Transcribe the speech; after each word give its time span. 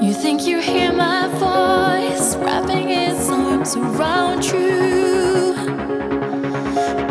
You 0.00 0.14
think 0.14 0.46
you 0.46 0.60
hear 0.60 0.92
my 0.92 1.26
voice 1.28 2.36
wrapping 2.36 2.90
its 2.90 3.28
arms 3.28 3.74
around 3.74 4.44
you. 4.44 5.54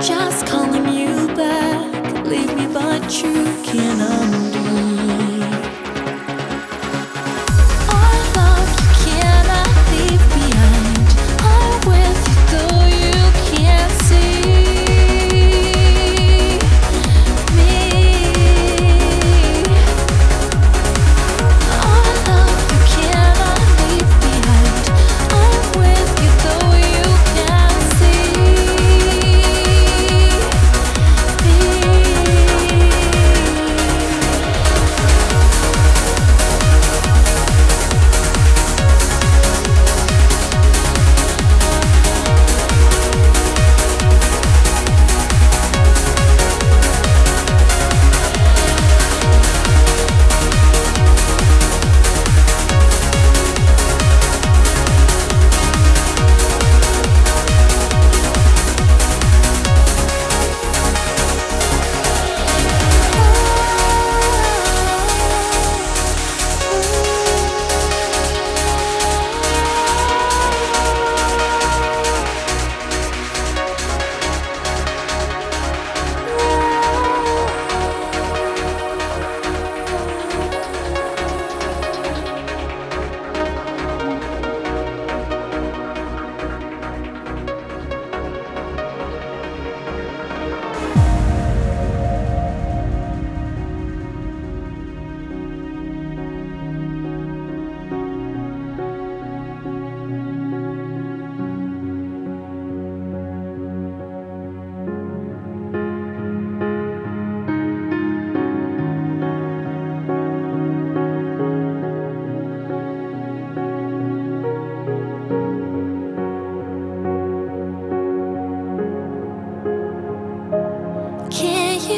Just 0.01 0.47
calling 0.47 0.87
you 0.93 1.27
back, 1.35 2.25
leave 2.25 2.55
me, 2.55 2.67
but 2.73 3.21
you 3.21 3.43
cannot. 3.63 4.20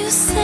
you 0.03 0.09
say 0.09 0.42